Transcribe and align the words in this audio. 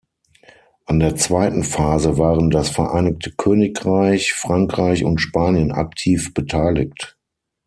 An 0.87 0.99
der 0.99 1.15
zweiten 1.15 1.63
Phase 1.63 2.17
waren 2.17 2.49
das 2.49 2.71
Vereinigte 2.71 3.29
Königreich, 3.33 4.33
Frankreich 4.33 5.05
und 5.05 5.19
Spanien 5.19 5.71
aktiv 5.71 6.33
beteiligt. 6.33 7.19